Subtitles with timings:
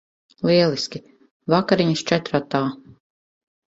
[0.49, 1.03] Lieliski.
[1.57, 2.67] Vakariņas četratā.